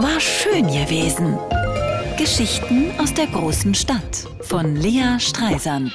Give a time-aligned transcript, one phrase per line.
[0.00, 1.36] War schön gewesen.
[2.16, 5.92] Geschichten aus der großen Stadt von Lea Streisand.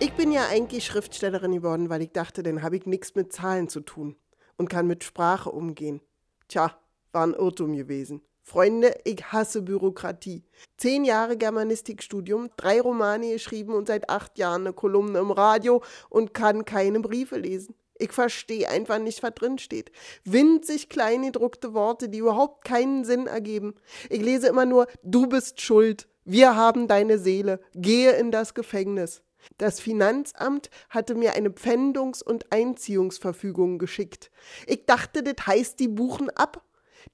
[0.00, 3.68] Ich bin ja eigentlich Schriftstellerin geworden, weil ich dachte, dann habe ich nichts mit Zahlen
[3.68, 4.16] zu tun
[4.56, 6.00] und kann mit Sprache umgehen.
[6.48, 6.74] Tja,
[7.12, 8.22] war ein Irrtum gewesen.
[8.42, 10.44] Freunde, ich hasse Bürokratie.
[10.78, 16.32] Zehn Jahre Germanistikstudium, drei Romane geschrieben und seit acht Jahren eine Kolumne im Radio und
[16.32, 17.74] kann keine Briefe lesen.
[18.00, 19.92] Ich verstehe einfach nicht, was drin steht.
[20.24, 23.74] Winzig klein gedruckte Worte, die überhaupt keinen Sinn ergeben.
[24.08, 29.22] Ich lese immer nur, du bist schuld, wir haben deine Seele, gehe in das Gefängnis.
[29.58, 34.30] Das Finanzamt hatte mir eine Pfändungs- und Einziehungsverfügung geschickt.
[34.66, 36.64] Ich dachte, das heißt, die buchen ab.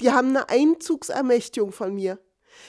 [0.01, 2.19] Die haben eine Einzugsermächtigung von mir.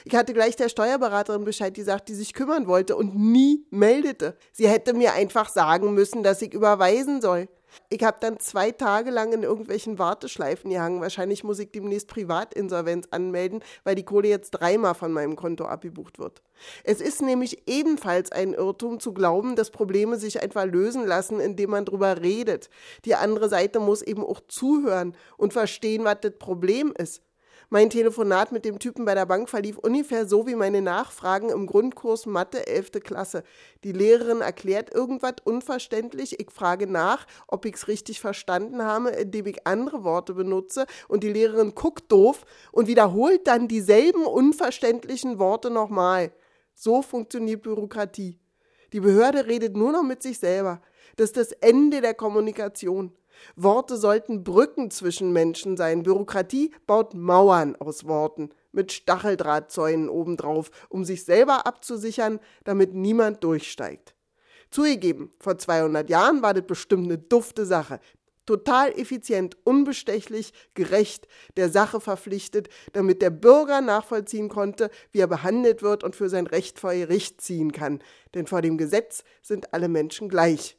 [0.05, 4.37] Ich hatte gleich der Steuerberaterin Bescheid gesagt, die sich kümmern wollte und nie meldete.
[4.51, 7.47] Sie hätte mir einfach sagen müssen, dass ich überweisen soll.
[7.89, 11.01] Ich habe dann zwei Tage lang in irgendwelchen Warteschleifen gehangen.
[11.01, 16.19] Wahrscheinlich muss ich demnächst Privatinsolvenz anmelden, weil die Kohle jetzt dreimal von meinem Konto abgebucht
[16.19, 16.41] wird.
[16.83, 21.71] Es ist nämlich ebenfalls ein Irrtum zu glauben, dass Probleme sich einfach lösen lassen, indem
[21.71, 22.69] man drüber redet.
[23.05, 27.21] Die andere Seite muss eben auch zuhören und verstehen, was das Problem ist.
[27.69, 31.65] Mein Telefonat mit dem Typen bei der Bank verlief ungefähr so wie meine Nachfragen im
[31.65, 32.91] Grundkurs Mathe 11.
[33.03, 33.43] Klasse.
[33.83, 39.67] Die Lehrerin erklärt irgendwas unverständlich, ich frage nach, ob ich's richtig verstanden habe, indem ich
[39.67, 46.31] andere Worte benutze und die Lehrerin guckt doof und wiederholt dann dieselben unverständlichen Worte nochmal.
[46.73, 48.39] So funktioniert Bürokratie.
[48.93, 50.81] Die Behörde redet nur noch mit sich selber.
[51.17, 53.11] Das ist das Ende der Kommunikation.
[53.55, 56.03] Worte sollten Brücken zwischen Menschen sein.
[56.03, 64.13] Bürokratie baut Mauern aus Worten mit Stacheldrahtzäunen obendrauf, um sich selber abzusichern, damit niemand durchsteigt.
[64.69, 67.99] Zugegeben, vor 200 Jahren war das bestimmt eine dufte Sache.
[68.45, 71.27] Total effizient, unbestechlich, gerecht,
[71.57, 76.47] der Sache verpflichtet, damit der Bürger nachvollziehen konnte, wie er behandelt wird und für sein
[76.47, 77.99] Recht vor Gericht ziehen kann.
[78.35, 80.76] Denn vor dem Gesetz sind alle Menschen gleich.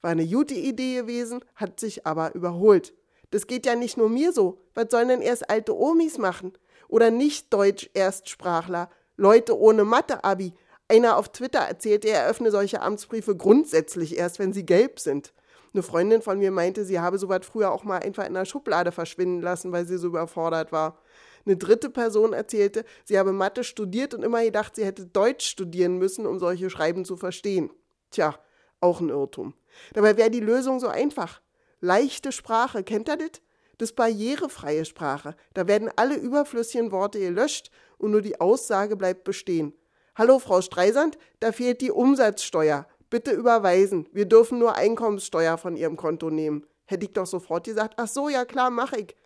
[0.00, 2.94] War eine gute Idee gewesen, hat sich aber überholt.
[3.30, 4.58] Das geht ja nicht nur mir so.
[4.74, 6.52] Was sollen denn erst alte Omis machen?
[6.88, 8.90] Oder nicht Deutsch-Erstsprachler?
[9.16, 10.54] Leute ohne Mathe-Abi.
[10.88, 15.34] Einer auf Twitter erzählte, er öffne solche Amtsbriefe grundsätzlich erst, wenn sie gelb sind.
[15.74, 18.90] Eine Freundin von mir meinte, sie habe sowas früher auch mal einfach in der Schublade
[18.90, 20.98] verschwinden lassen, weil sie so überfordert war.
[21.44, 25.98] Eine dritte Person erzählte, sie habe Mathe studiert und immer gedacht, sie hätte Deutsch studieren
[25.98, 27.70] müssen, um solche Schreiben zu verstehen.
[28.10, 28.38] Tja,
[28.80, 29.54] auch ein Irrtum.
[29.92, 31.40] Dabei wäre die Lösung so einfach.
[31.80, 33.42] Leichte Sprache, kennt ihr das?
[33.78, 35.36] Das barrierefreie Sprache.
[35.54, 39.72] Da werden alle überflüssigen Worte gelöscht und nur die Aussage bleibt bestehen.
[40.16, 42.88] Hallo, Frau Streisand, da fehlt die Umsatzsteuer.
[43.08, 44.08] Bitte überweisen.
[44.12, 46.66] Wir dürfen nur Einkommenssteuer von Ihrem Konto nehmen.
[46.86, 49.16] Hätte ich doch sofort gesagt, ach so, ja klar, mache ich.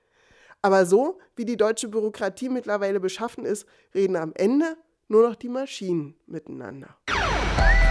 [0.60, 4.76] Aber so, wie die deutsche Bürokratie mittlerweile beschaffen ist, reden am Ende
[5.08, 6.96] nur noch die Maschinen miteinander.